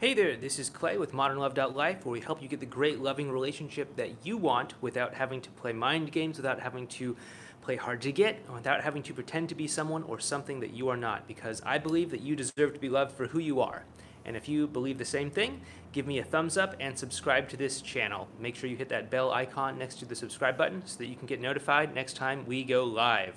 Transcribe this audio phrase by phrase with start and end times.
[0.00, 3.32] Hey there, this is Clay with ModernLove.life, where we help you get the great loving
[3.32, 7.16] relationship that you want without having to play mind games, without having to
[7.62, 10.88] play hard to get, without having to pretend to be someone or something that you
[10.88, 13.82] are not, because I believe that you deserve to be loved for who you are.
[14.24, 17.56] And if you believe the same thing, give me a thumbs up and subscribe to
[17.56, 18.28] this channel.
[18.38, 21.16] Make sure you hit that bell icon next to the subscribe button so that you
[21.16, 23.34] can get notified next time we go live.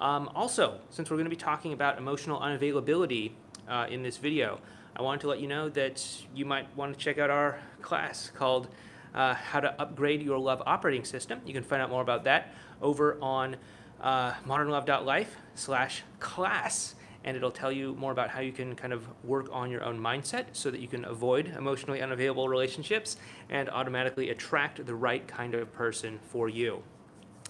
[0.00, 3.30] Um, also, since we're going to be talking about emotional unavailability
[3.68, 4.58] uh, in this video,
[4.96, 8.30] I wanted to let you know that you might want to check out our class
[8.34, 8.68] called
[9.14, 11.40] uh, How to Upgrade Your Love Operating System.
[11.44, 13.56] You can find out more about that over on
[14.00, 16.94] uh, modernlove.life slash class
[17.24, 19.98] and it'll tell you more about how you can kind of work on your own
[19.98, 23.16] mindset so that you can avoid emotionally unavailable relationships
[23.48, 26.82] and automatically attract the right kind of person for you.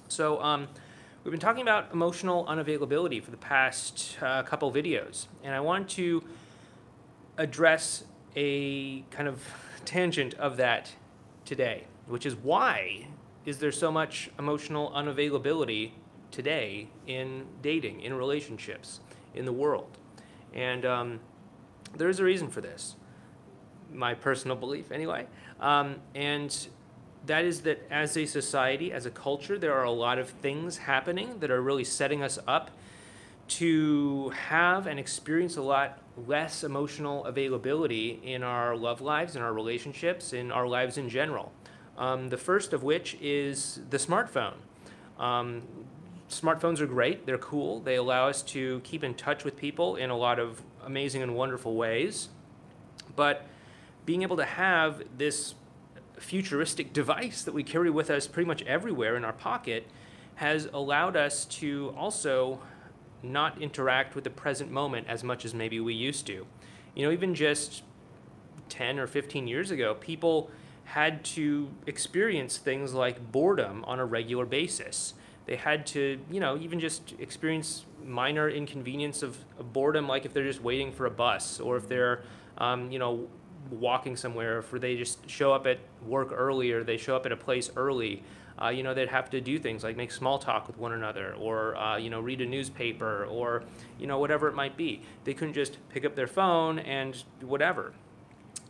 [0.06, 0.68] So, um,
[1.24, 5.88] we've been talking about emotional unavailability for the past uh, couple videos, and I want
[5.90, 6.22] to
[7.36, 8.04] address
[8.36, 9.42] a kind of
[9.84, 10.92] tangent of that
[11.44, 13.08] today, which is why
[13.44, 15.92] is there so much emotional unavailability
[16.30, 19.00] today in dating, in relationships,
[19.34, 19.98] in the world?
[20.52, 21.20] And um,
[21.96, 22.96] there's a reason for this,
[23.92, 25.26] my personal belief anyway.
[25.60, 26.68] Um, and
[27.26, 30.78] that is that as a society, as a culture, there are a lot of things
[30.78, 32.70] happening that are really setting us up
[33.46, 39.52] to have and experience a lot less emotional availability in our love lives, in our
[39.52, 41.52] relationships, in our lives in general.
[41.98, 44.54] Um, the first of which is the smartphone.
[45.18, 45.62] Um,
[46.28, 50.10] smartphones are great, they're cool, they allow us to keep in touch with people in
[50.10, 52.28] a lot of amazing and wonderful ways.
[53.14, 53.46] But
[54.06, 55.54] being able to have this
[56.18, 59.86] futuristic device that we carry with us pretty much everywhere in our pocket
[60.36, 62.60] has allowed us to also
[63.24, 66.46] not interact with the present moment as much as maybe we used to.
[66.94, 67.82] You know, even just
[68.68, 70.50] 10 or 15 years ago, people
[70.84, 75.14] had to experience things like boredom on a regular basis.
[75.46, 80.32] They had to, you know, even just experience minor inconvenience of, of boredom, like if
[80.32, 82.22] they're just waiting for a bus or if they're,
[82.58, 83.28] um, you know,
[83.70, 87.26] walking somewhere, or if they just show up at work early or they show up
[87.26, 88.22] at a place early
[88.62, 91.34] uh, you know, they'd have to do things like make small talk with one another
[91.34, 93.64] or, uh, you know, read a newspaper or,
[93.98, 95.02] you know, whatever it might be.
[95.24, 97.92] They couldn't just pick up their phone and whatever.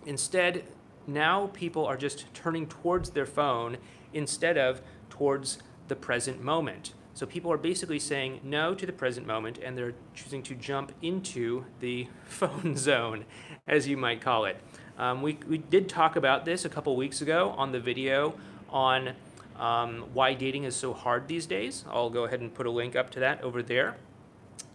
[0.07, 0.65] Instead,
[1.07, 3.77] now people are just turning towards their phone
[4.13, 4.81] instead of
[5.11, 5.59] towards
[5.89, 6.95] the present moment.
[7.13, 10.93] So people are basically saying no to the present moment and they're choosing to jump
[11.01, 13.25] into the phone zone,
[13.69, 14.57] as you might call it.
[14.99, 18.35] Um, we, we did talk about this a couple weeks ago on the video
[18.69, 19.15] on
[19.59, 21.85] um, why dating is so hard these days.
[21.89, 23.97] I'll go ahead and put a link up to that over there.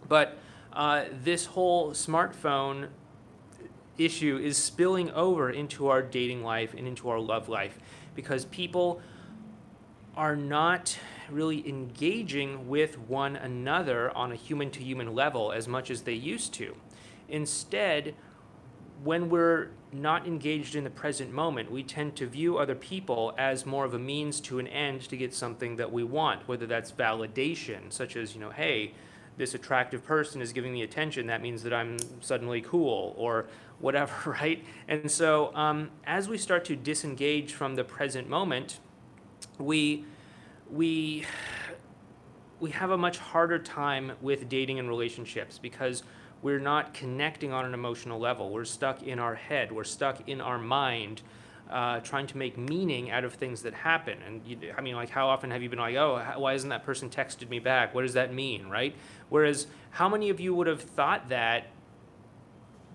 [0.08, 0.38] But
[0.72, 2.88] uh, this whole smartphone
[3.98, 7.78] issue is spilling over into our dating life and into our love life
[8.14, 9.00] because people
[10.16, 10.98] are not
[11.30, 16.14] really engaging with one another on a human to human level as much as they
[16.14, 16.74] used to.
[17.28, 18.14] Instead,
[19.04, 23.66] when we're not engaged in the present moment, we tend to view other people as
[23.66, 26.92] more of a means to an end to get something that we want, whether that's
[26.92, 28.92] validation, such as, you know, hey,
[29.36, 33.46] this attractive person is giving me attention, that means that I'm suddenly cool, or
[33.78, 34.64] whatever, right?
[34.86, 38.78] And so um, as we start to disengage from the present moment,
[39.58, 40.04] we,
[40.70, 41.24] we,
[42.60, 46.02] we have a much harder time with dating and relationships because
[46.42, 48.50] we're not connecting on an emotional level.
[48.50, 49.72] We're stuck in our head.
[49.72, 51.22] We're stuck in our mind,
[51.70, 54.18] uh, trying to make meaning out of things that happen.
[54.26, 56.84] And you, I mean, like, how often have you been like, oh, why isn't that
[56.84, 57.94] person texted me back?
[57.94, 58.94] What does that mean, right?
[59.28, 61.66] Whereas, how many of you would have thought that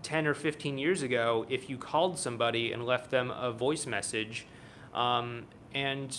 [0.06, 4.46] 10 or 15 years ago if you called somebody and left them a voice message
[4.94, 6.16] um, and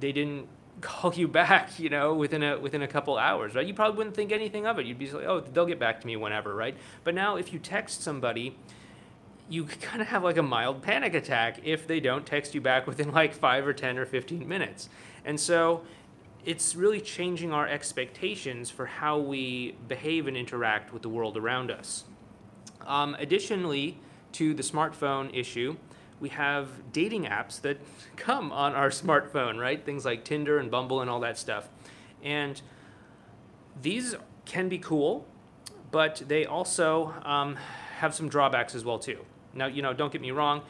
[0.00, 0.48] they didn't
[0.80, 3.66] call you back, you know, within a within a couple hours, right?
[3.66, 4.86] You probably wouldn't think anything of it.
[4.86, 6.76] You'd be like, oh, they'll get back to me whenever, right?
[7.04, 8.56] But now, if you text somebody,
[9.48, 12.86] you kind of have like a mild panic attack if they don't text you back
[12.86, 14.88] within like five or ten or fifteen minutes,
[15.24, 15.82] and so
[16.44, 21.70] it's really changing our expectations for how we behave and interact with the world around
[21.70, 22.04] us.
[22.86, 23.98] Um, additionally,
[24.32, 25.76] to the smartphone issue,
[26.20, 27.78] we have dating apps that
[28.16, 29.84] come on our smartphone, right?
[29.84, 31.68] Things like Tinder and Bumble and all that stuff.
[32.22, 32.60] And
[33.80, 35.26] these can be cool,
[35.90, 37.56] but they also um,
[37.98, 39.24] have some drawbacks as well too.
[39.54, 40.62] Now, you know, don't get me wrong,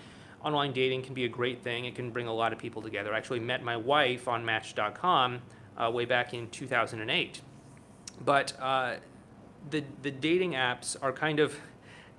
[0.42, 1.84] online dating can be a great thing.
[1.84, 3.12] It can bring a lot of people together.
[3.12, 5.40] I actually met my wife on Match.com
[5.76, 7.40] uh, way back in 2008.
[8.24, 8.96] But uh,
[9.70, 11.56] the the dating apps are kind of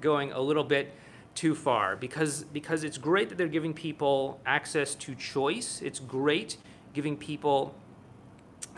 [0.01, 0.93] going a little bit
[1.35, 5.81] too far because because it's great that they're giving people access to choice.
[5.81, 6.57] It's great
[6.93, 7.75] giving people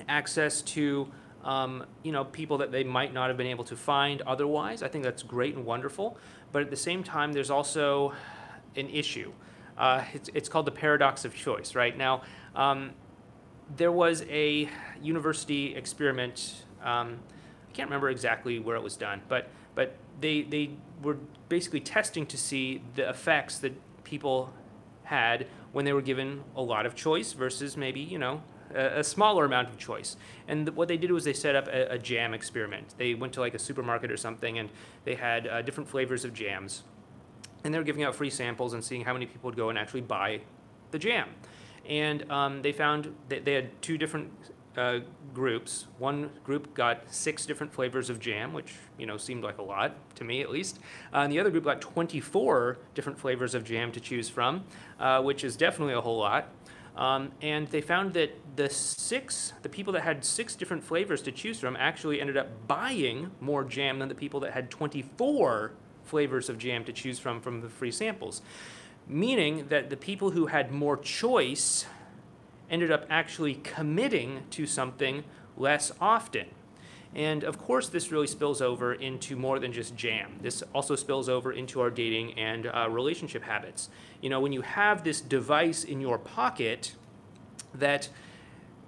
[0.08, 1.08] access to
[1.44, 4.84] um, you know people that they might not have been able to find otherwise.
[4.84, 6.18] I think that's great and wonderful.
[6.52, 8.14] But at the same time, there's also
[8.76, 9.32] an issue.
[9.78, 11.76] Uh, it's, it's called the paradox of choice.
[11.76, 12.24] Right now,
[12.56, 12.92] um,
[13.76, 14.70] there was a
[15.02, 16.66] university experiment.
[16.84, 17.20] Um,
[17.70, 20.72] I can't remember exactly where it was done, but but they they
[21.02, 21.18] were
[21.50, 23.74] basically testing to see the effects that
[24.04, 24.54] people
[25.04, 28.42] had when they were given a lot of choice versus maybe you know
[28.74, 30.16] a, a smaller amount of choice.
[30.48, 32.96] And th- what they did was they set up a, a, jam experiment.
[32.98, 34.70] They went to like a supermarket or something, and
[35.04, 36.84] they had uh, different flavors of jams,
[37.64, 39.78] and they were giving out free samples and seeing how many people would go and
[39.78, 40.42] actually buy
[40.92, 41.30] the jam.
[41.88, 44.32] And um, they found that they had two different
[44.78, 45.00] uh,
[45.34, 45.88] groups.
[45.98, 49.96] One group got six different flavors of jam, which you know seemed like a lot
[50.16, 50.80] to me at least.
[51.14, 54.64] Uh, and the other group got 24 different flavors of jam to choose from,
[55.00, 56.50] uh, which is definitely a whole lot.
[56.96, 61.32] Um, and they found that the six, the people that had six different flavors to
[61.32, 65.72] choose from, actually ended up buying more jam than the people that had 24
[66.04, 68.42] flavors of jam to choose from from the free samples.
[69.08, 71.86] Meaning that the people who had more choice
[72.72, 75.24] ended up actually committing to something
[75.58, 76.48] less often.
[77.14, 80.38] And of course, this really spills over into more than just jam.
[80.42, 83.90] This also spills over into our dating and uh, relationship habits.
[84.22, 86.94] You know, when you have this device in your pocket
[87.74, 88.08] that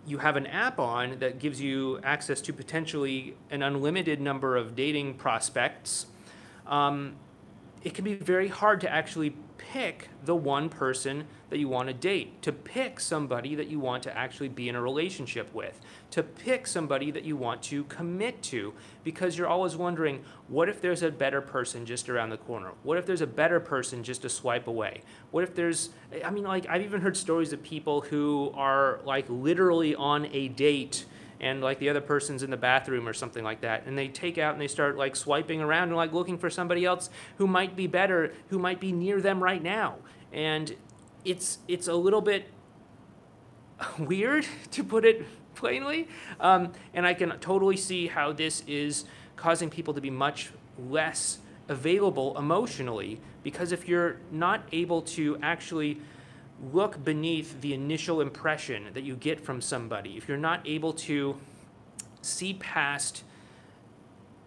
[0.06, 4.76] you have an app on that gives you access to potentially an unlimited number of
[4.76, 6.06] dating prospects,
[6.66, 7.16] um,
[7.84, 9.36] it can be very hard to actually
[9.72, 14.04] pick the one person that you want to date, to pick somebody that you want
[14.04, 15.80] to actually be in a relationship with,
[16.12, 18.74] to pick somebody that you want to commit to,
[19.04, 22.72] because you're always wondering, what if there's a better person just around the corner?
[22.84, 25.02] What if there's a better person just a swipe away?
[25.32, 25.90] What if there's,
[26.24, 30.50] I mean, like, I've even heard stories of people who are like literally on a
[30.50, 31.06] date
[31.44, 34.38] and like the other person's in the bathroom or something like that and they take
[34.38, 37.76] out and they start like swiping around and like looking for somebody else who might
[37.76, 39.98] be better who might be near them right now.
[40.32, 40.74] And
[41.26, 42.50] it's it's a little bit
[44.00, 46.08] weird to put it plainly
[46.40, 49.06] um, and i can totally see how this is
[49.36, 50.50] causing people to be much
[50.90, 51.38] less
[51.70, 56.02] available emotionally because if you're not able to actually
[56.72, 61.38] look beneath the initial impression that you get from somebody, if you're not able to
[62.22, 63.24] see past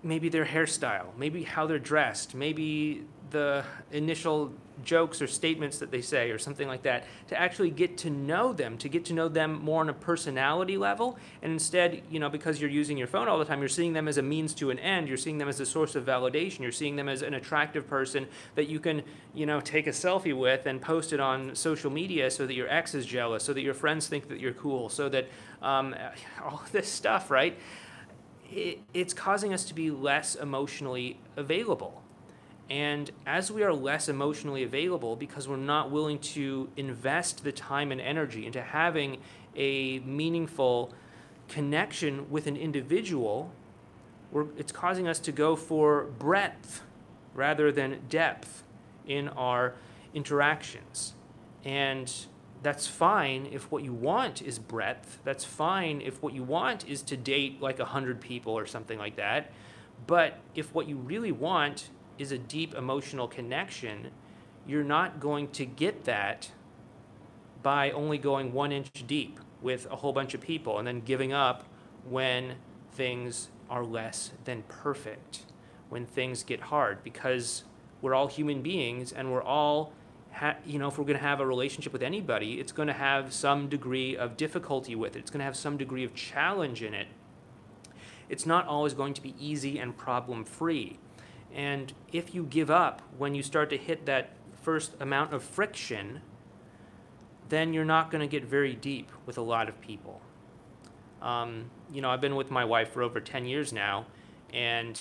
[0.02, 4.52] maybe their hairstyle, maybe how they're dressed, maybe the initial
[4.84, 8.52] jokes or statements that they say or something like that to actually get to know
[8.52, 11.18] them to get to know them more on a personality level.
[11.42, 14.08] And instead you know because you're using your phone all the time you're seeing them
[14.08, 15.08] as a means to an end.
[15.08, 16.60] You're seeing them as a source of validation.
[16.60, 19.02] You're seeing them as an attractive person that you can
[19.34, 22.68] you know take a selfie with and post it on social media so that your
[22.68, 25.28] ex is jealous so that your friends think that you're cool so that
[25.62, 25.94] um,
[26.44, 27.58] all this stuff right?
[28.50, 32.02] It, it's causing us to be less emotionally available
[32.68, 37.92] and as we are less emotionally available because we're not willing to invest the time
[37.92, 39.18] and energy into having
[39.54, 40.92] a meaningful
[41.48, 43.52] connection with an individual,
[44.56, 46.82] it's causing us to go for breadth
[47.34, 48.64] rather than depth
[49.06, 49.74] in our
[50.12, 51.14] interactions.
[51.64, 52.12] And
[52.62, 55.20] that's fine if what you want is breadth.
[55.22, 59.16] That's fine if what you want is to date like 100 people or something like
[59.16, 59.52] that.
[60.06, 64.10] But if what you really want is a deep emotional connection,
[64.66, 66.50] you're not going to get that
[67.62, 71.32] by only going one inch deep with a whole bunch of people and then giving
[71.32, 71.64] up
[72.08, 72.54] when
[72.92, 75.40] things are less than perfect,
[75.88, 77.64] when things get hard, because
[78.00, 79.92] we're all human beings and we're all,
[80.32, 82.94] ha- you know, if we're going to have a relationship with anybody, it's going to
[82.94, 86.82] have some degree of difficulty with it, it's going to have some degree of challenge
[86.82, 87.08] in it.
[88.28, 90.98] It's not always going to be easy and problem free.
[91.56, 94.30] And if you give up when you start to hit that
[94.62, 96.20] first amount of friction,
[97.48, 100.20] then you're not going to get very deep with a lot of people.
[101.22, 104.04] Um, you know, I've been with my wife for over 10 years now,
[104.52, 105.00] and,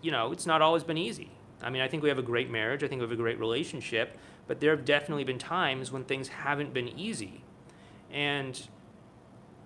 [0.00, 1.30] you know, it's not always been easy.
[1.62, 3.38] I mean, I think we have a great marriage, I think we have a great
[3.38, 4.16] relationship,
[4.46, 7.44] but there have definitely been times when things haven't been easy.
[8.10, 8.66] And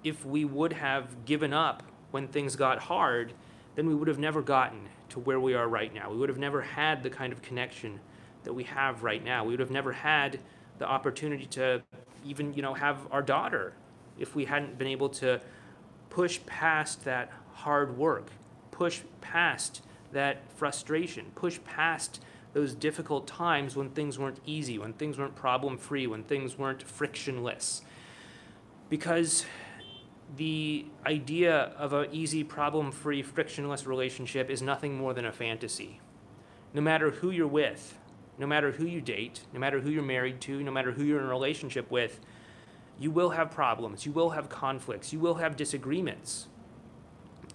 [0.02, 3.32] if we would have given up when things got hard,
[3.74, 6.10] then we would have never gotten to where we are right now.
[6.10, 8.00] We would have never had the kind of connection
[8.44, 9.44] that we have right now.
[9.44, 10.40] We would have never had
[10.78, 11.82] the opportunity to
[12.24, 13.74] even, you know, have our daughter
[14.18, 15.40] if we hadn't been able to
[16.10, 18.30] push past that hard work,
[18.70, 22.22] push past that frustration, push past
[22.52, 26.82] those difficult times when things weren't easy, when things weren't problem free, when things weren't
[26.82, 27.82] frictionless.
[28.88, 29.44] Because
[30.36, 36.00] the idea of an easy, problem free, frictionless relationship is nothing more than a fantasy.
[36.72, 37.98] No matter who you're with,
[38.38, 41.18] no matter who you date, no matter who you're married to, no matter who you're
[41.18, 42.20] in a relationship with,
[42.98, 46.48] you will have problems, you will have conflicts, you will have disagreements.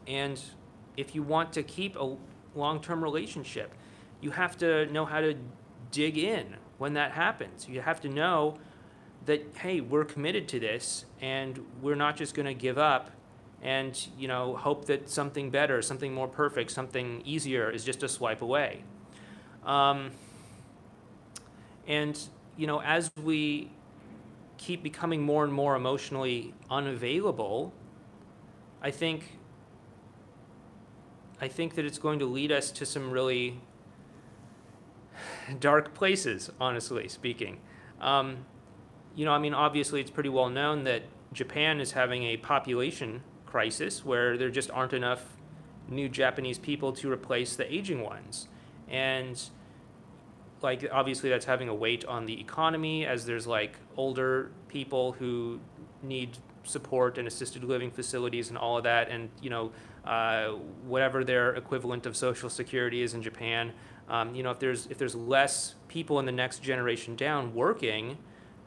[0.07, 0.41] And
[0.97, 2.17] if you want to keep a
[2.55, 3.73] long term relationship,
[4.21, 5.35] you have to know how to
[5.91, 7.67] dig in when that happens.
[7.69, 8.57] You have to know
[9.25, 13.11] that hey, we're committed to this, and we're not just going to give up
[13.61, 18.07] and you know hope that something better, something more perfect, something easier is just a
[18.07, 18.83] swipe away.
[19.65, 20.11] Um,
[21.87, 22.19] and
[22.57, 23.71] you know, as we
[24.57, 27.73] keep becoming more and more emotionally unavailable,
[28.81, 29.37] I think
[31.41, 33.59] I think that it's going to lead us to some really
[35.59, 37.59] dark places, honestly speaking.
[37.99, 38.45] Um,
[39.15, 41.03] you know, I mean, obviously, it's pretty well known that
[41.33, 45.37] Japan is having a population crisis where there just aren't enough
[45.87, 48.47] new Japanese people to replace the aging ones.
[48.89, 49.41] And,
[50.61, 55.59] like, obviously, that's having a weight on the economy as there's, like, older people who
[56.03, 59.09] need support and assisted living facilities and all of that.
[59.09, 59.71] And, you know,
[60.03, 60.49] uh,
[60.85, 63.73] whatever their equivalent of Social Security is in Japan.
[64.07, 68.17] Um, you know, if there's if there's less people in the next generation down working,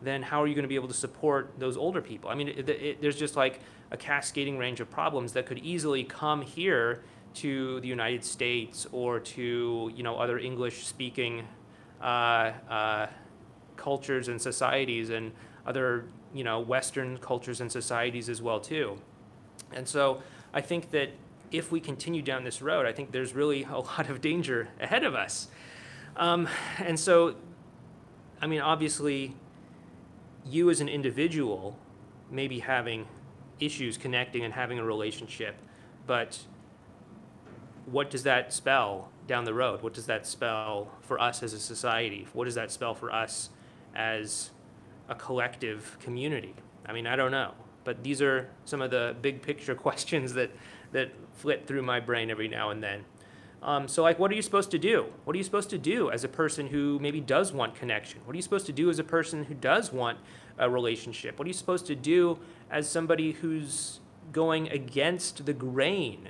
[0.03, 2.31] then how are you going to be able to support those older people?
[2.31, 6.05] I mean, it, it, there's just like a cascading range of problems that could easily
[6.05, 7.03] come here
[7.35, 11.47] to the United States or to you know other English-speaking
[12.01, 13.07] uh, uh,
[13.77, 15.33] cultures and societies and
[15.67, 18.99] other you know Western cultures and societies as well too.
[19.73, 21.11] And so I think that
[21.51, 25.05] if we continue down this road, I think there's really a lot of danger ahead
[25.05, 25.49] of us.
[26.17, 27.37] Um, and so,
[28.41, 29.35] I mean, obviously,
[30.49, 31.79] you as an individual
[32.31, 33.07] may be having
[33.61, 35.61] issues connecting and having a relationship,
[36.07, 36.39] but
[37.87, 39.83] what does that spell down the road?
[39.83, 42.27] What does that spell for us as a society?
[42.33, 43.51] What does that spell for us
[43.95, 44.51] as
[45.09, 46.55] a collective community?
[46.87, 50.51] I mean, I don't know, but these are some of the big picture questions that,
[50.93, 53.05] that flit through my brain every now and then.
[53.63, 55.07] Um, so, like, what are you supposed to do?
[55.25, 58.21] What are you supposed to do as a person who maybe does want connection?
[58.25, 60.19] What are you supposed to do as a person who does want
[60.59, 61.39] a relationship?
[61.39, 62.39] What are you supposed to do
[62.71, 64.01] as somebody who's
[64.31, 66.29] going against the grain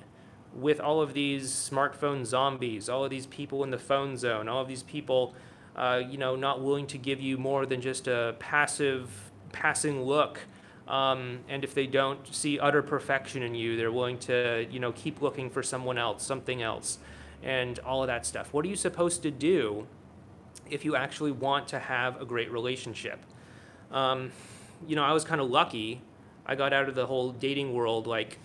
[0.54, 4.62] with all of these smartphone zombies, all of these people in the phone zone, all
[4.62, 5.34] of these people,
[5.76, 10.40] uh, you know, not willing to give you more than just a passive, passing look?
[10.86, 14.92] Um, and if they don't see utter perfection in you, they're willing to, you know,
[14.92, 16.98] keep looking for someone else, something else
[17.42, 18.52] and all of that stuff.
[18.52, 19.86] What are you supposed to do
[20.70, 23.20] if you actually want to have a great relationship?
[23.90, 24.32] Um,
[24.86, 26.00] you know, I was kind of lucky.
[26.46, 28.38] I got out of the whole dating world like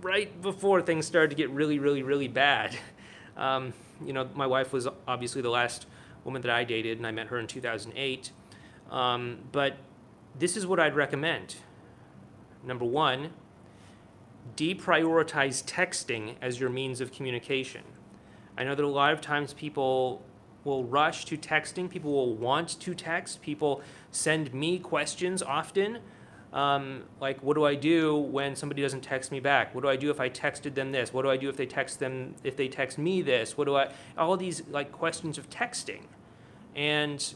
[0.00, 2.76] right before things started to get really, really, really bad.
[3.36, 3.72] Um,
[4.04, 5.86] you know, my wife was obviously the last
[6.24, 8.32] woman that I dated, and I met her in 2008.
[8.90, 9.76] Um, but
[10.36, 11.54] this is what I'd recommend.
[12.64, 13.30] Number one,
[14.56, 17.82] deprioritize texting as your means of communication.
[18.56, 20.22] I know that a lot of times people
[20.64, 25.98] will rush to texting, people will want to text, people send me questions often.
[26.52, 29.74] Um, like, what do I do when somebody doesn't text me back?
[29.74, 31.12] What do I do if I texted them this?
[31.12, 33.56] What do I do if they text them if they text me this?
[33.56, 36.02] What do I all these like questions of texting.
[36.74, 37.34] And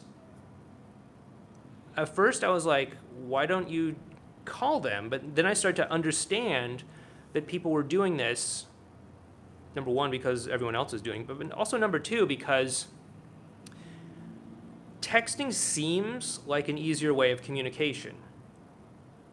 [1.97, 3.97] at first I was like, why don't you
[4.45, 5.11] call them?
[5.11, 6.85] But then I started to understand
[7.33, 8.67] that people were doing this,
[9.75, 12.87] number one, because everyone else is doing, but also number two, because
[15.01, 18.15] texting seems like an easier way of communication.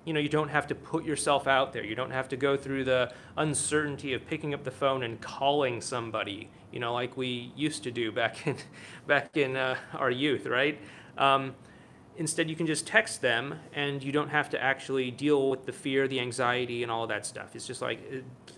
[0.06, 1.84] You know, you don't have to put yourself out there.
[1.84, 5.82] You don't have to go through the uncertainty of picking up the phone and calling
[5.82, 6.50] somebody.
[6.72, 8.58] You know, like we used to do back in
[9.08, 10.80] back in uh, our youth, right?
[11.18, 11.54] Um,
[12.20, 15.72] Instead, you can just text them and you don't have to actually deal with the
[15.72, 17.56] fear, the anxiety, and all of that stuff.
[17.56, 18.02] It's just like,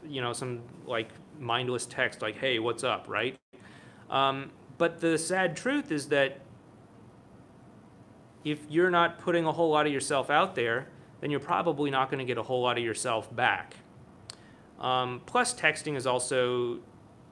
[0.04, 3.38] you know, some like mindless text like, hey, what's up, right?
[4.10, 4.50] Um,
[4.80, 6.40] but the sad truth is that
[8.44, 10.88] if you're not putting a whole lot of yourself out there,
[11.20, 13.76] then you're probably not going to get a whole lot of yourself back.
[14.80, 16.80] Um, plus, texting is also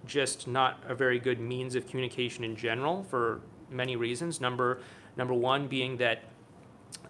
[0.06, 4.40] just not a very good means of communication in general for many reasons.
[4.40, 4.82] Number
[5.20, 6.24] Number one being that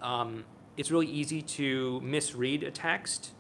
[0.02, 0.44] um,
[0.78, 3.34] it's really easy to misread a text.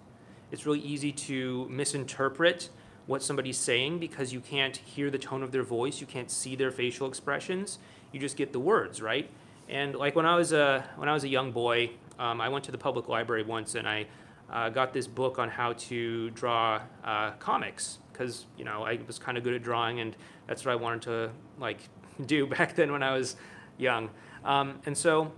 [0.51, 2.69] It's really easy to misinterpret
[3.07, 6.55] what somebody's saying because you can't hear the tone of their voice, you can't see
[6.55, 7.79] their facial expressions.
[8.11, 9.27] You just get the words, right?
[9.67, 12.63] And like when I was a when I was a young boy, um, I went
[12.65, 14.05] to the public library once and I
[14.51, 19.17] uh, got this book on how to draw uh, comics because you know I was
[19.17, 21.79] kind of good at drawing and that's what I wanted to like
[22.27, 23.35] do back then when I was
[23.79, 24.09] young.
[24.43, 25.31] Um, and so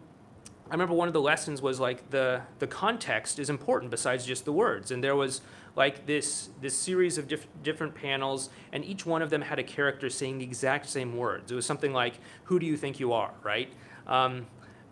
[0.70, 4.46] I remember one of the lessons was like the the context is important besides just
[4.46, 4.92] the words.
[4.92, 5.42] And there was
[5.76, 9.64] like this this series of diff- different panels, and each one of them had a
[9.64, 11.52] character saying the exact same words.
[11.52, 13.72] It was something like, "Who do you think you are?" Right?
[14.08, 14.48] Um,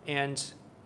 [0.06, 0.42] and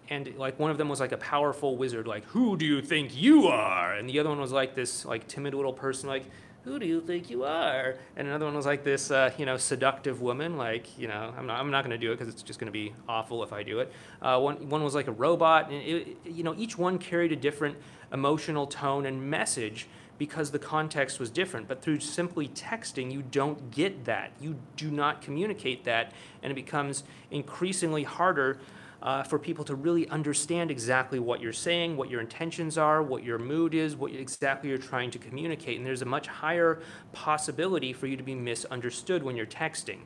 [0.08, 3.16] and like one of them was like a powerful wizard, like, "Who do you think
[3.16, 6.24] you are?" And the other one was like this like timid little person, like,
[6.64, 7.96] who do you think you are?
[8.16, 11.46] And another one was like this, uh, you know, seductive woman, like, you know, I'm
[11.46, 13.52] not, I'm not going to do it because it's just going to be awful if
[13.52, 13.92] I do it.
[14.22, 15.70] Uh, one, one was like a robot.
[15.70, 17.76] And it, you know, each one carried a different
[18.12, 21.68] emotional tone and message because the context was different.
[21.68, 24.32] But through simply texting, you don't get that.
[24.40, 28.58] You do not communicate that, and it becomes increasingly harder
[29.04, 33.22] uh, for people to really understand exactly what you're saying, what your intentions are, what
[33.22, 35.76] your mood is, what exactly you're trying to communicate.
[35.76, 36.80] And there's a much higher
[37.12, 39.98] possibility for you to be misunderstood when you're texting.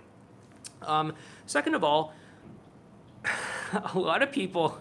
[0.83, 1.15] Um,
[1.47, 2.13] second of all,
[3.95, 4.81] a lot of people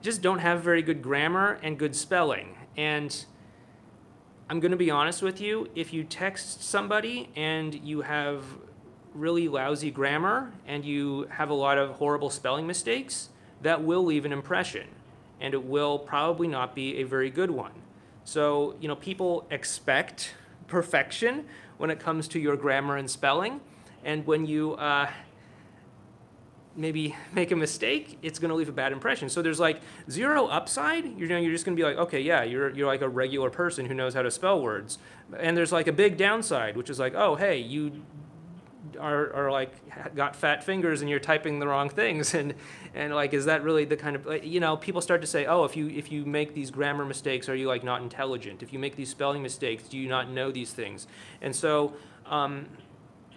[0.00, 2.56] just don't have very good grammar and good spelling.
[2.78, 3.24] And
[4.48, 8.42] I'm going to be honest with you if you text somebody and you have
[9.14, 13.28] really lousy grammar and you have a lot of horrible spelling mistakes,
[13.62, 14.88] that will leave an impression.
[15.40, 17.72] And it will probably not be a very good one.
[18.24, 20.34] So, you know, people expect
[20.68, 21.46] perfection
[21.78, 23.60] when it comes to your grammar and spelling.
[24.04, 25.10] And when you uh,
[26.76, 29.28] maybe make a mistake, it's going to leave a bad impression.
[29.28, 31.18] So there's like zero upside.
[31.18, 33.86] You're, you're just going to be like, okay, yeah, you're, you're like a regular person
[33.86, 34.98] who knows how to spell words.
[35.38, 38.02] And there's like a big downside, which is like, oh, hey, you
[38.96, 42.34] are, are like got fat fingers and you're typing the wrong things.
[42.42, 42.54] And
[42.94, 45.64] and like is that really the kind of you know people start to say oh
[45.64, 48.62] if you if you make these grammar mistakes are you like not intelligent?
[48.62, 51.06] If you make these spelling mistakes do you not know these things?
[51.40, 51.94] And so
[52.26, 52.66] um,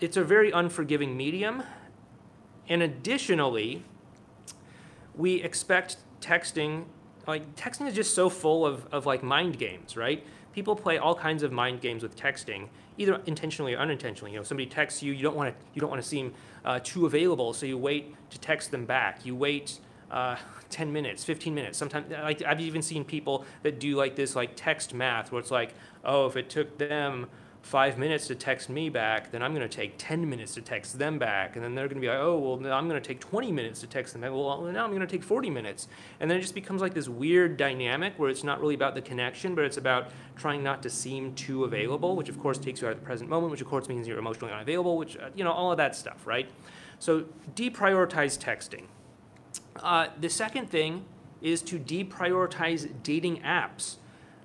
[0.01, 1.63] it's a very unforgiving medium.
[2.67, 3.83] And additionally
[5.15, 6.85] we expect texting
[7.27, 10.25] like texting is just so full of, of like mind games right?
[10.53, 14.31] People play all kinds of mind games with texting either intentionally or unintentionally.
[14.31, 16.79] You know, somebody texts you, you don't want to you don't want to seem uh,
[16.83, 19.25] too available, so you wait to text them back.
[19.25, 19.79] You wait
[20.11, 20.37] uh,
[20.69, 21.77] 10 minutes, 15 minutes.
[21.77, 25.51] Sometimes, like I've even seen people that do like this like text math, where it's
[25.51, 27.27] like, oh, if it took them
[27.65, 30.99] five minutes to text me back, then I'm going to take 10 minutes to text
[30.99, 31.55] them back.
[31.55, 33.79] And then they're going to be like, oh, well, I'm going to take 20 minutes
[33.79, 34.29] to text them back.
[34.31, 35.87] Well, now I'm going to take 40 minutes.
[36.19, 39.01] And then it just becomes like this weird dynamic where it's not really about the
[39.01, 42.87] connection, but it's about trying not to seem too available, which of course takes you
[42.87, 45.43] out of the present moment, which of course means you're emotionally unavailable, which, uh, you
[45.43, 46.47] know, all of that stuff, right?
[46.99, 47.25] So
[47.55, 48.83] deprioritize texting.
[49.77, 51.05] Uh, the second thing
[51.41, 53.95] is to deprioritize dating apps.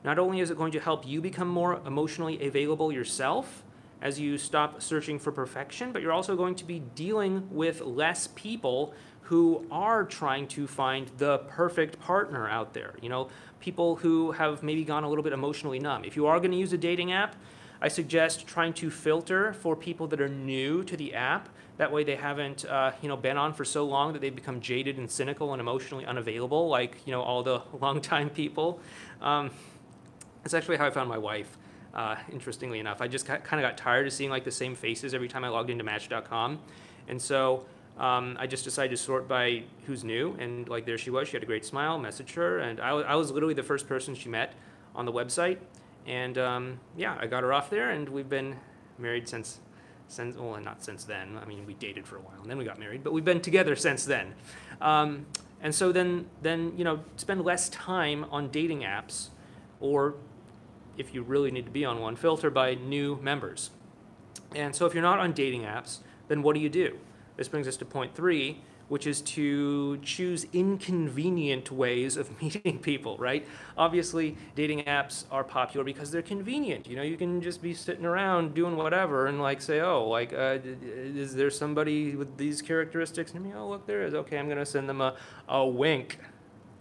[0.05, 3.63] Not only is it going to help you become more emotionally available yourself
[4.03, 8.29] as you stop searching for perfection, but you're also going to be dealing with less
[8.35, 12.95] people who are trying to find the perfect partner out there.
[13.01, 13.29] You know,
[13.61, 16.05] people who have maybe gone a little bit emotionally numb.
[16.05, 17.37] If you are going to use a dating app,
[17.83, 21.49] I suggest trying to filter for people that are new to the app.
[21.77, 24.61] That way, they haven't, uh, you know, been on for so long that they've become
[24.61, 28.81] jaded and cynical and emotionally unavailable, like you know all the longtime people.
[29.23, 29.51] Um,
[30.45, 31.59] it's actually how I found my wife.
[31.93, 35.13] Uh, interestingly enough, I just kind of got tired of seeing like the same faces
[35.13, 36.61] every time I logged into Match.com,
[37.09, 37.65] and so
[38.01, 40.35] um, I just decided to sort by who's new.
[40.39, 41.99] And like there she was, she had a great smile.
[41.99, 44.55] Message her, and I, I was literally the first person she met
[44.95, 45.59] on the website.
[46.07, 48.57] And um, yeah, I got her off there, and we've been
[48.99, 49.61] married since
[50.09, 51.39] since well, not since then.
[51.41, 53.41] I mean, we dated for a while, and then we got married, but we've been
[53.41, 54.35] together since then.
[54.81, 55.27] Um,
[55.63, 59.29] and so then then you know spend less time on dating apps,
[59.79, 60.15] or
[61.01, 63.71] if you really need to be on one, filter by new members.
[64.55, 66.99] And so if you're not on dating apps, then what do you do?
[67.37, 73.17] This brings us to point three, which is to choose inconvenient ways of meeting people,
[73.19, 73.47] right?
[73.79, 76.89] Obviously, dating apps are popular because they're convenient.
[76.89, 80.33] You know, you can just be sitting around doing whatever and like say, oh, like,
[80.33, 83.33] uh, is there somebody with these characteristics?
[83.33, 84.13] And oh, look, there is.
[84.13, 85.15] Okay, I'm going to send them a,
[85.49, 86.19] a wink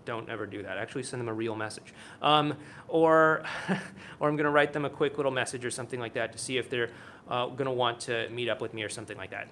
[0.10, 0.78] don't ever do that.
[0.78, 1.94] Actually, send them a real message.
[2.22, 2.56] Um,
[2.88, 3.44] or,
[4.20, 6.40] or I'm going to write them a quick little message or something like that to
[6.40, 6.90] see if they're
[7.30, 9.48] uh, going to want to meet up with me or something like that.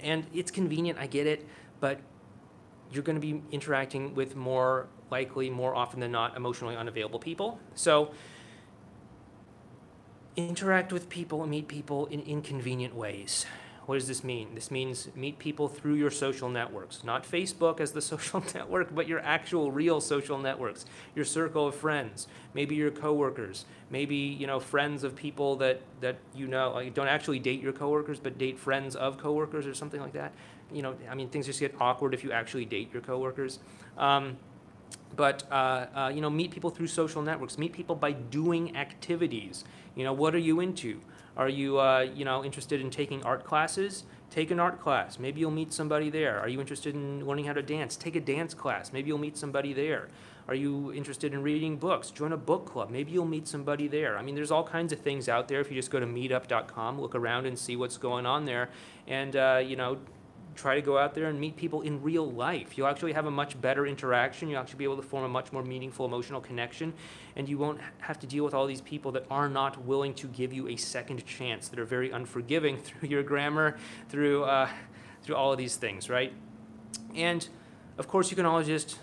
[0.00, 1.46] And it's convenient, I get it,
[1.80, 2.00] but
[2.90, 7.60] you're going to be interacting with more likely, more often than not, emotionally unavailable people.
[7.74, 8.12] So
[10.34, 13.44] interact with people and meet people in inconvenient ways.
[13.88, 14.54] What does this mean?
[14.54, 19.08] This means meet people through your social networks, not Facebook as the social network, but
[19.08, 24.60] your actual real social networks, your circle of friends, maybe your coworkers, maybe you know
[24.60, 26.72] friends of people that that you know.
[26.72, 30.32] Like, don't actually date your coworkers, but date friends of coworkers or something like that.
[30.70, 33.58] You know, I mean, things just get awkward if you actually date your coworkers.
[33.96, 34.36] Um,
[35.16, 37.56] but uh, uh, you know, meet people through social networks.
[37.56, 39.64] Meet people by doing activities.
[39.94, 41.00] You know, what are you into?
[41.38, 44.04] Are you, uh, you know, interested in taking art classes?
[44.28, 45.20] Take an art class.
[45.20, 46.40] Maybe you'll meet somebody there.
[46.40, 47.96] Are you interested in learning how to dance?
[47.96, 48.92] Take a dance class.
[48.92, 50.08] Maybe you'll meet somebody there.
[50.48, 52.10] Are you interested in reading books?
[52.10, 52.90] Join a book club.
[52.90, 54.18] Maybe you'll meet somebody there.
[54.18, 55.60] I mean, there's all kinds of things out there.
[55.60, 58.70] If you just go to meetup.com, look around and see what's going on there,
[59.06, 59.98] and uh, you know,
[60.58, 62.76] try to go out there and meet people in real life.
[62.76, 64.48] You'll actually have a much better interaction.
[64.48, 66.92] You'll actually be able to form a much more meaningful emotional connection.
[67.36, 70.26] And you won't have to deal with all these people that are not willing to
[70.26, 73.76] give you a second chance, that are very unforgiving through your grammar,
[74.08, 74.68] through, uh,
[75.22, 76.32] through all of these things, right?
[77.14, 77.48] And
[77.96, 78.98] of course, you can always just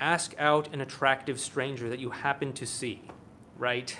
[0.00, 3.02] ask out an attractive stranger that you happen to see,
[3.58, 3.94] right?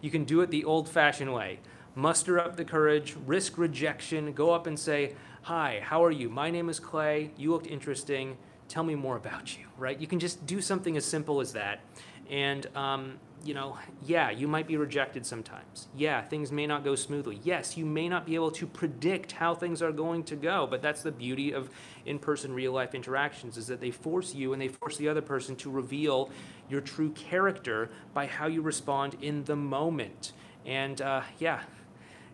[0.00, 1.60] You can do it the old fashioned way.
[1.94, 6.28] Muster up the courage, risk rejection, go up and say, Hi, how are you?
[6.28, 7.30] My name is Clay.
[7.38, 8.36] You looked interesting.
[8.68, 9.98] Tell me more about you, right?
[9.98, 11.80] You can just do something as simple as that.
[12.28, 15.88] And, um, you know, yeah, you might be rejected sometimes.
[15.96, 17.40] Yeah, things may not go smoothly.
[17.42, 20.82] Yes, you may not be able to predict how things are going to go, but
[20.82, 21.70] that's the beauty of
[22.04, 25.70] in-person real-life interactions is that they force you and they force the other person to
[25.70, 26.30] reveal
[26.68, 30.32] your true character by how you respond in the moment.
[30.66, 31.62] And uh, yeah,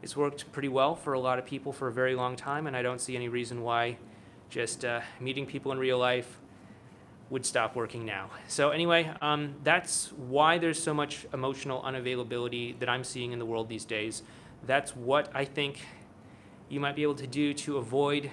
[0.02, 2.76] it's worked pretty well for a lot of people for a very long time, and
[2.76, 3.96] I don't see any reason why
[4.50, 6.38] just uh, meeting people in real life
[7.28, 8.30] would stop working now.
[8.46, 13.46] So anyway, um, that's why there's so much emotional unavailability that I'm seeing in the
[13.46, 14.22] world these days.
[14.64, 15.80] That's what I think
[16.68, 18.30] you might be able to do to avoid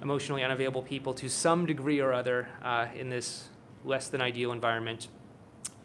[0.00, 3.48] emotionally unavailable people to some degree or other uh, in this
[3.84, 5.08] less than ideal environment.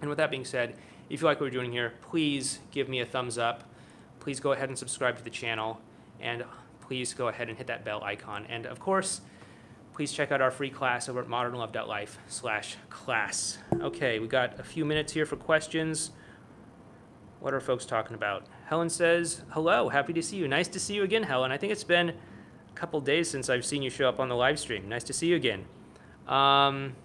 [0.02, 0.76] And with that being said,
[1.10, 3.64] if you like what we're doing here, please give me a thumbs up
[4.24, 5.82] please go ahead and subscribe to the channel
[6.22, 6.46] and
[6.80, 8.46] please go ahead and hit that bell icon.
[8.48, 9.20] And of course,
[9.94, 13.58] please check out our free class over at modernlove.life slash class.
[13.82, 16.12] Okay, we got a few minutes here for questions.
[17.42, 18.46] What are folks talking about?
[18.68, 20.48] Helen says, hello, happy to see you.
[20.48, 21.52] Nice to see you again, Helen.
[21.52, 24.36] I think it's been a couple days since I've seen you show up on the
[24.36, 24.88] live stream.
[24.88, 25.66] Nice to see you again.
[26.30, 26.96] Um,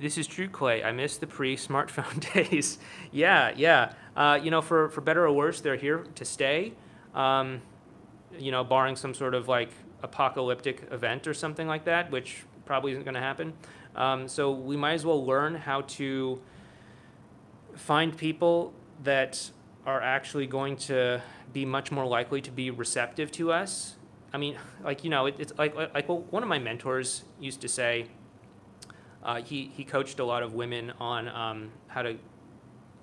[0.00, 0.82] this is true, Clay.
[0.82, 2.78] I miss the pre-smartphone days.
[3.12, 3.92] yeah, yeah.
[4.16, 6.72] Uh, you know, for, for better or worse, they're here to stay.
[7.14, 7.60] Um,
[8.38, 9.70] you know, barring some sort of like
[10.02, 13.52] apocalyptic event or something like that, which probably isn't going to happen.
[13.94, 16.40] Um, so we might as well learn how to
[17.74, 18.72] find people
[19.04, 19.50] that
[19.84, 23.96] are actually going to be much more likely to be receptive to us.
[24.32, 27.60] I mean, like you know, it, it's like like well, one of my mentors used
[27.60, 28.08] to say.
[29.22, 32.16] Uh, he he coached a lot of women on um, how to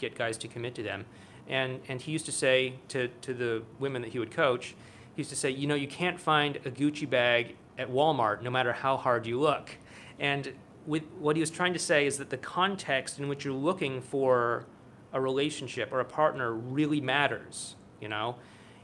[0.09, 1.05] get guys to commit to them.
[1.47, 4.75] And, and he used to say to, to the women that he would coach,
[5.15, 8.49] he used to say, you know, you can't find a Gucci bag at Walmart no
[8.49, 9.77] matter how hard you look.
[10.19, 10.53] And
[10.85, 14.01] with, what he was trying to say is that the context in which you're looking
[14.01, 14.65] for
[15.11, 18.35] a relationship or a partner really matters, you know?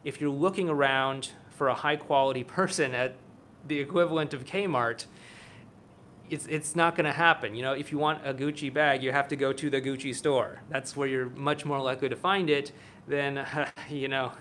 [0.03, 3.15] If you're looking around for a high quality person at
[3.67, 5.05] the equivalent of Kmart,
[6.29, 7.55] it's, it's not going to happen.
[7.55, 10.15] You know, if you want a Gucci bag, you have to go to the Gucci
[10.15, 10.61] store.
[10.69, 12.71] That's where you're much more likely to find it
[13.07, 13.45] than,
[13.89, 14.31] you know,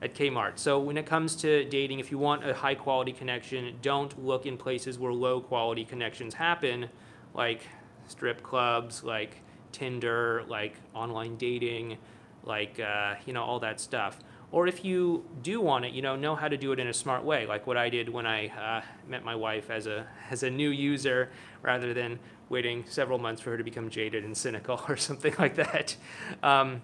[0.00, 0.58] at Kmart.
[0.58, 4.46] So when it comes to dating, if you want a high quality connection, don't look
[4.46, 6.88] in places where low quality connections happen,
[7.34, 7.62] like
[8.06, 11.98] strip clubs, like Tinder, like online dating,
[12.44, 14.18] like, uh, you know, all that stuff.
[14.50, 16.94] Or if you do want it, you know, know how to do it in a
[16.94, 20.42] smart way, like what I did when I uh, met my wife as a, as
[20.42, 21.30] a new user,
[21.60, 25.56] rather than waiting several months for her to become jaded and cynical or something like
[25.56, 25.96] that.
[26.42, 26.80] Um,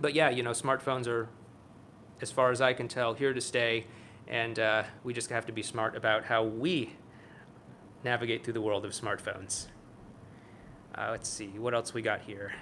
[0.00, 1.28] but yeah, you know, smartphones are,
[2.20, 3.86] as far as I can tell, here to stay,
[4.26, 6.96] and uh, we just have to be smart about how we
[8.02, 9.66] navigate through the world of smartphones.
[10.94, 12.52] Uh, let's see, what else we got here?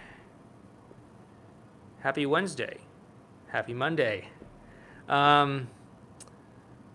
[2.01, 2.79] Happy Wednesday.
[3.49, 4.29] Happy Monday.
[5.09, 5.69] Um,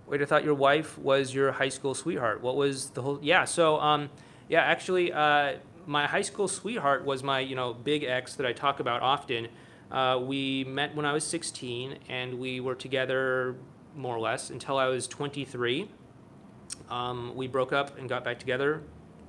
[0.06, 2.44] wait, I thought your wife was your high school sweetheart.
[2.44, 3.20] What was the whole?
[3.24, 4.12] Yeah, so um,
[4.48, 5.54] yeah, actually, uh,
[5.88, 9.48] my high school sweetheart was my you know big ex that I talk about often.
[9.92, 13.56] Uh, we met when I was 16, and we were together
[13.96, 15.90] more or less until I was 23.
[16.90, 18.84] Um, we broke up and got back together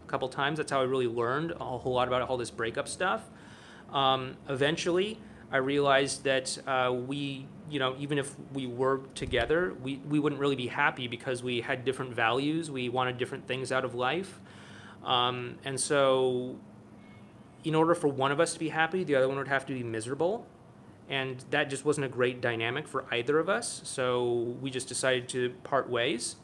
[0.06, 0.58] a couple times.
[0.58, 3.22] That's how I really learned a whole lot about all this breakup stuff.
[3.94, 5.18] Um, eventually,
[5.54, 10.40] I realized that uh, we, you know, even if we were together, we, we wouldn't
[10.40, 12.72] really be happy because we had different values.
[12.72, 14.40] We wanted different things out of life.
[15.04, 16.56] Um, and so,
[17.62, 19.72] in order for one of us to be happy, the other one would have to
[19.72, 20.44] be miserable.
[21.08, 23.80] And that just wasn't a great dynamic for either of us.
[23.84, 26.34] So, we just decided to part ways.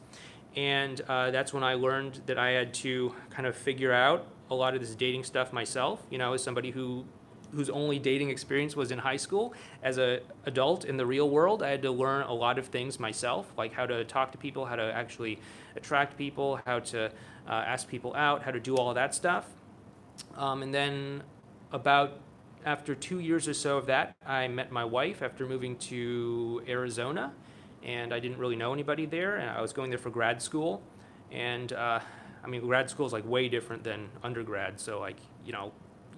[0.55, 4.55] And uh, that's when I learned that I had to kind of figure out a
[4.55, 6.01] lot of this dating stuff myself.
[6.11, 7.07] You know, as somebody who
[7.53, 9.55] whose only dating experience was in high school.
[9.83, 13.01] As a adult in the real world, I had to learn a lot of things
[13.01, 15.39] myself, like how to talk to people, how to actually
[15.77, 17.11] attract people, how to uh,
[17.51, 19.47] ask people out, how to do all that stuff.
[20.37, 21.23] Um, and then
[21.73, 22.21] about
[22.65, 27.33] after two years or so of that, I met my wife after moving to Arizona,
[27.83, 30.83] and I didn't really know anybody there, and I was going there for grad school,
[31.31, 32.01] and uh,
[32.45, 35.73] I mean, grad school is like way different than undergrad, so like you know,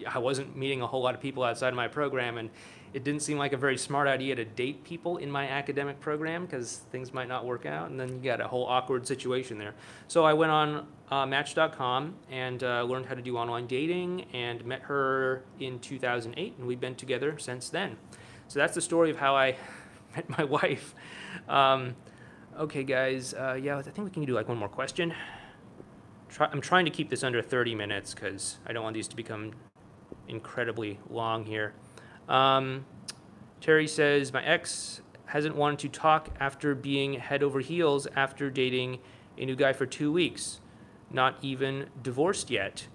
[0.06, 2.50] I wasn't meeting a whole lot of people outside of my program, and
[2.92, 6.44] it didn't seem like a very smart idea to date people in my academic program
[6.44, 9.74] because things might not work out, and then you got a whole awkward situation there.
[10.08, 14.64] So I went on uh, Match.com and uh, learned how to do online dating, and
[14.64, 17.96] met her in 2008, and we've been together since then.
[18.48, 19.56] So that's the story of how I
[20.16, 20.94] met my wife.
[21.48, 21.96] Um,
[22.58, 25.14] okay, guys, uh, yeah, I think we can do like one more question.
[26.40, 29.52] I'm trying to keep this under 30 minutes because I don't want these to become
[30.28, 31.74] incredibly long here.
[32.28, 32.84] Um,
[33.60, 38.98] Terry says, My ex hasn't wanted to talk after being head over heels after dating
[39.38, 40.60] a new guy for two weeks.
[41.10, 42.86] Not even divorced yet.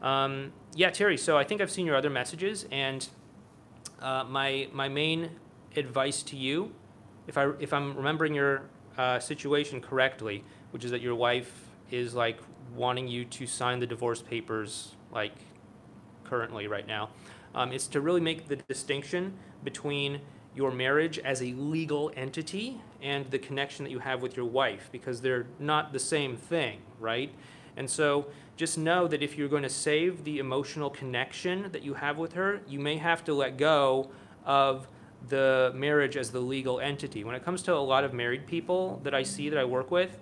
[0.00, 3.06] Um, yeah, Terry, so I think I've seen your other messages, and
[4.00, 5.30] uh, my, my main
[5.76, 6.72] advice to you,
[7.28, 8.62] if, I, if I'm remembering your
[8.98, 12.38] uh, situation correctly, which is that your wife is like
[12.74, 15.34] wanting you to sign the divorce papers like
[16.32, 17.10] currently right now,
[17.54, 20.18] um, is to really make the distinction between
[20.54, 24.88] your marriage as a legal entity and the connection that you have with your wife
[24.90, 27.30] because they're not the same thing, right?
[27.76, 31.92] And so just know that if you're going to save the emotional connection that you
[31.92, 34.08] have with her, you may have to let go
[34.46, 34.88] of
[35.28, 37.24] the marriage as the legal entity.
[37.24, 39.90] When it comes to a lot of married people that I see that I work
[39.90, 40.16] with,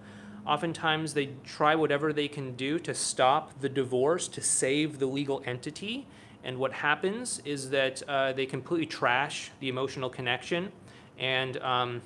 [0.46, 5.42] Oftentimes, they try whatever they can do to stop the divorce, to save the legal
[5.44, 6.07] entity.
[6.42, 10.72] And what happens is that uh, they completely trash the emotional connection,
[11.18, 12.03] and um,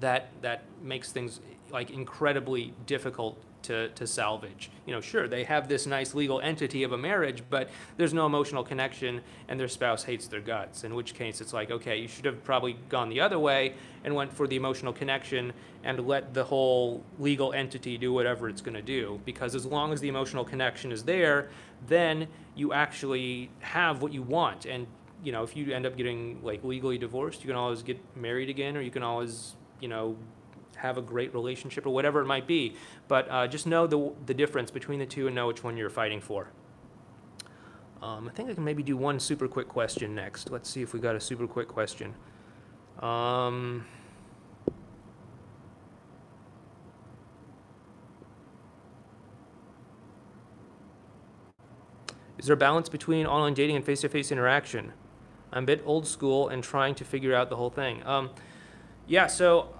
[0.00, 4.70] that that makes things like incredibly difficult to, to salvage.
[4.86, 8.26] You know, sure, they have this nice legal entity of a marriage, but there's no
[8.26, 12.06] emotional connection and their spouse hates their guts, in which case it's like, okay, you
[12.06, 13.74] should have probably gone the other way
[14.04, 15.52] and went for the emotional connection
[15.82, 19.20] and let the whole legal entity do whatever it's going to do.
[19.24, 21.50] Because as long as the emotional connection is there,
[21.88, 24.64] then you actually have what you want.
[24.64, 24.86] And,
[25.24, 28.48] you know, if you end up getting like legally divorced, you can always get married
[28.48, 30.16] again or you can always, you know,
[30.76, 32.76] have a great relationship or whatever it might be.
[33.08, 35.90] But uh, just know the, the difference between the two and know which one you're
[35.90, 36.48] fighting for.
[38.02, 40.50] Um, I think I can maybe do one super quick question next.
[40.50, 42.14] Let's see if we got a super quick question.
[43.00, 43.86] Um,
[52.38, 54.92] is there a balance between online dating and face-to-face interaction?
[55.52, 58.06] I'm a bit old school and trying to figure out the whole thing.
[58.06, 58.30] Um,
[59.06, 59.74] yeah, so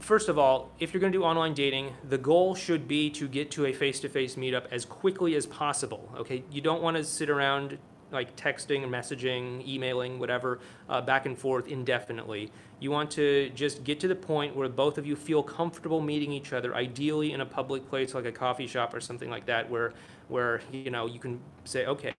[0.00, 3.28] first of all, if you're going to do online dating, the goal should be to
[3.28, 6.10] get to a face-to-face meetup as quickly as possible.
[6.16, 7.78] Okay, you don't want to sit around
[8.10, 12.50] like texting, messaging, emailing, whatever, uh, back and forth indefinitely.
[12.78, 16.32] You want to just get to the point where both of you feel comfortable meeting
[16.32, 19.68] each other, ideally in a public place like a coffee shop or something like that,
[19.68, 19.94] where
[20.28, 22.14] where you know you can say, okay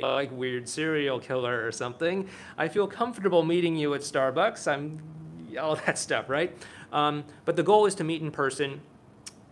[0.00, 2.28] like weird serial killer or something.
[2.56, 4.70] I feel comfortable meeting you at Starbucks.
[4.70, 5.00] I'm
[5.58, 6.56] all that stuff, right?
[6.92, 8.80] Um, but the goal is to meet in person.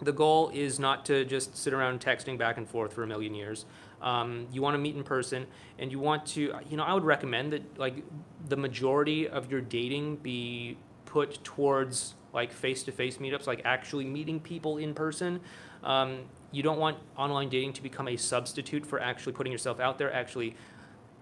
[0.01, 3.35] The goal is not to just sit around texting back and forth for a million
[3.35, 3.65] years.
[4.03, 5.47] Um, you want to meet in person,
[5.79, 8.05] and you want to, you know, I would recommend that like
[8.49, 14.77] the majority of your dating be put towards like face-to-face meetups, like actually meeting people
[14.77, 15.41] in person.
[15.83, 19.97] Um, you don't want online dating to become a substitute for actually putting yourself out
[19.97, 20.55] there, actually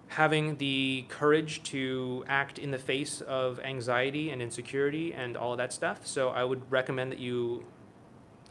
[0.07, 5.57] having the courage to act in the face of anxiety and insecurity and all of
[5.57, 6.05] that stuff.
[6.05, 7.65] So I would recommend that you,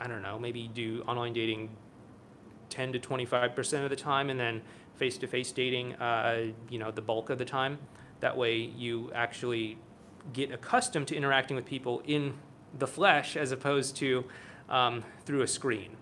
[0.01, 1.71] I don't know, maybe do online dating
[2.71, 4.63] 10 to 25% of the time and then
[4.97, 7.79] face to face dating, uh, you know, the bulk of the time.
[8.21, 9.79] That way you actually
[10.33, 12.35] get accustomed to interacting with people in
[12.77, 14.25] the flesh as opposed to
[14.69, 15.97] um, through a screen.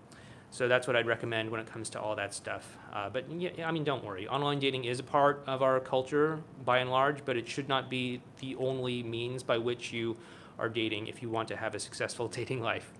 [0.53, 2.77] So that's what I'd recommend when it comes to all that stuff.
[2.93, 4.27] Uh, but yeah, I mean, don't worry.
[4.27, 7.89] Online dating is a part of our culture by and large, but it should not
[7.89, 10.15] be the only means by which you
[10.59, 12.93] are dating if you want to have a successful dating life.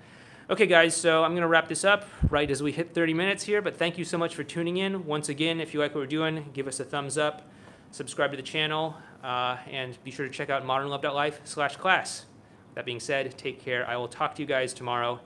[0.49, 3.43] Okay, guys, so I'm going to wrap this up right as we hit 30 minutes
[3.43, 5.05] here, but thank you so much for tuning in.
[5.05, 7.47] Once again, if you like what we're doing, give us a thumbs up,
[7.91, 12.25] subscribe to the channel, uh, and be sure to check out modernlove.life slash class.
[12.73, 13.87] That being said, take care.
[13.87, 15.19] I will talk to you guys tomorrow.